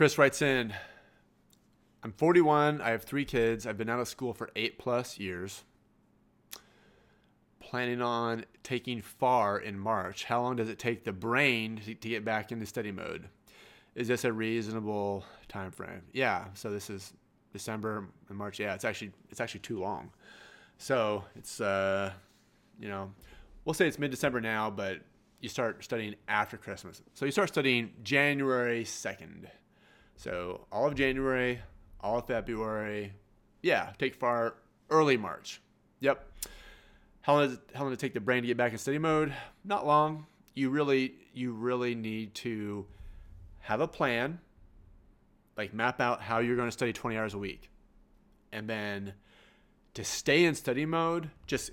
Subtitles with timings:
[0.00, 0.72] Chris writes in
[2.02, 2.80] I'm 41.
[2.80, 3.66] I have three kids.
[3.66, 5.62] I've been out of school for eight plus years.
[7.60, 10.24] Planning on taking FAR in March.
[10.24, 13.28] How long does it take the brain to, get back into study mode?
[13.94, 16.00] Is this a reasonable time frame?
[16.14, 16.46] Yeah.
[16.54, 17.12] So this is
[17.52, 18.58] December and March.
[18.58, 20.12] Yeah, it's actually it's actually too long.
[20.78, 22.10] So it's uh,
[22.80, 23.12] you know,
[23.66, 25.00] we'll say it's mid December now, but
[25.40, 27.02] you start studying after Christmas.
[27.12, 29.44] So you start studying January 2nd.
[30.20, 31.60] So all of January,
[32.02, 33.14] all of February.
[33.62, 34.54] Yeah, take FAR
[34.90, 35.62] early March.
[36.00, 36.30] Yep.
[37.22, 38.76] How long, does it, how long does it take the brain to get back in
[38.76, 39.32] study mode?
[39.64, 40.26] Not long.
[40.54, 42.84] You really, you really need to
[43.60, 44.40] have a plan,
[45.56, 47.70] like map out how you're going to study 20 hours a week.
[48.52, 49.14] And then
[49.94, 51.70] to stay in study mode, just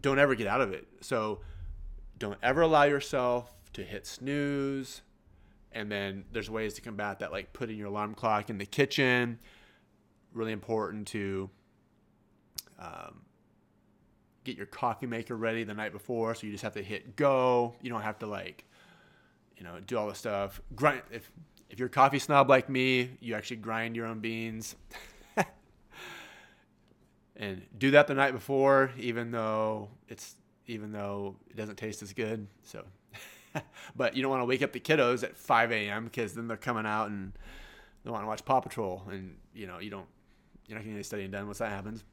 [0.00, 0.88] don't ever get out of it.
[1.00, 1.42] So
[2.18, 5.02] don't ever allow yourself to hit snooze.
[5.74, 9.38] And then there's ways to combat that, like putting your alarm clock in the kitchen.
[10.32, 11.50] Really important to
[12.78, 13.22] um,
[14.44, 16.34] get your coffee maker ready the night before.
[16.34, 17.74] So you just have to hit go.
[17.80, 18.64] You don't have to like,
[19.56, 20.60] you know, do all the stuff.
[20.74, 21.30] Grind if
[21.70, 24.76] if you're a coffee snob like me, you actually grind your own beans.
[27.36, 30.36] and do that the night before, even though it's
[30.66, 32.46] even though it doesn't taste as good.
[32.62, 32.84] So,
[33.96, 36.04] but you don't want to wake up the kiddos at 5 a.m.
[36.04, 37.32] because then they're coming out and
[38.04, 40.06] they want to watch Paw Patrol, and you know you don't
[40.66, 42.04] you're not getting any studying done once that happens.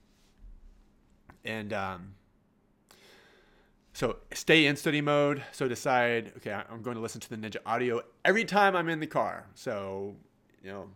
[1.45, 2.13] And um,
[3.93, 5.43] so stay in study mode.
[5.51, 8.99] So decide, okay, I'm going to listen to the Ninja Audio every time I'm in
[8.99, 9.45] the car.
[9.55, 10.15] So
[10.63, 10.89] you know,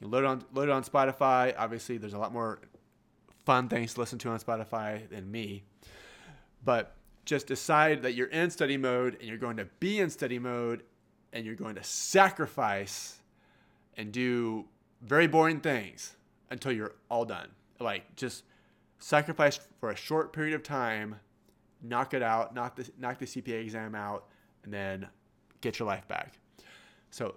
[0.00, 1.54] you load on load it on Spotify.
[1.56, 2.60] Obviously, there's a lot more
[3.44, 5.64] fun things to listen to on Spotify than me.
[6.64, 6.94] But
[7.26, 10.84] just decide that you're in study mode and you're going to be in study mode
[11.32, 13.20] and you're going to sacrifice
[13.96, 14.64] and do
[15.02, 16.16] very boring things
[16.50, 17.48] until you're all done.
[17.78, 18.44] Like just
[18.98, 21.16] sacrifice for a short period of time,
[21.82, 24.26] knock it out, knock the knock the CPA exam out,
[24.64, 25.06] and then
[25.60, 26.38] get your life back.
[27.10, 27.34] So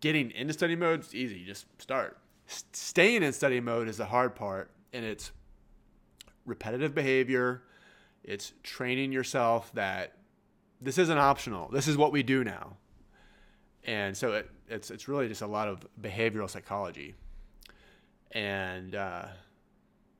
[0.00, 1.38] getting into study mode is easy.
[1.38, 2.18] You just start
[2.72, 5.32] staying in study mode is the hard part, and it's
[6.44, 7.62] repetitive behavior.
[8.24, 10.14] It's training yourself that
[10.80, 11.70] this isn't optional.
[11.70, 12.76] This is what we do now.
[13.84, 17.14] And so it, it's it's really just a lot of behavioral psychology.
[18.32, 19.26] And uh,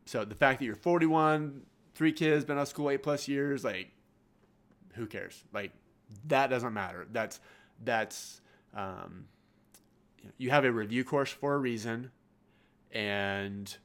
[0.07, 1.63] so the fact that you're 41,
[1.95, 3.91] three kids, been out of school eight plus years, like,
[4.95, 5.45] who cares?
[5.53, 5.73] Like,
[6.29, 7.07] that doesn't matter.
[7.13, 7.41] That's
[7.85, 8.41] that's
[8.75, 9.27] um,
[10.39, 12.11] you have a review course for a reason
[12.93, 13.77] and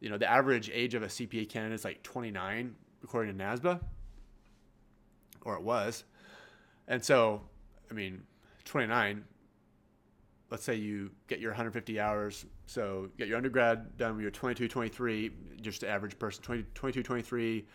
[0.00, 3.80] you know the average age of a CPA candidate is like 29 according to NASBA
[5.42, 6.04] or it was
[6.88, 7.42] and so
[7.90, 8.22] I mean
[8.64, 9.24] 29
[10.50, 14.68] let's say you get your 150 hours so get your undergrad done when you're 22
[14.68, 17.66] 23 just the average person 20, 22 23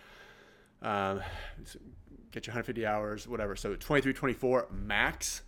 [0.82, 1.22] um,
[2.32, 5.42] get your 150 hours whatever so 23 24 max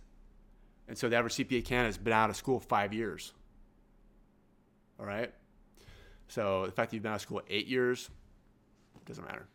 [0.88, 3.32] and so the average CPA candidate has been out of school five years
[4.98, 5.32] all right.
[6.28, 8.10] So the fact that you've been out of school eight years
[9.06, 9.46] doesn't matter.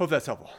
[0.00, 0.50] Hope that's helpful.